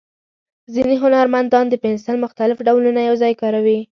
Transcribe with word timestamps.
ځینې 0.73 0.95
هنرمندان 1.03 1.65
د 1.69 1.73
پنسل 1.83 2.15
مختلف 2.25 2.57
ډولونه 2.67 2.99
یو 3.09 3.15
ځای 3.23 3.33
کاروي. 3.41 3.79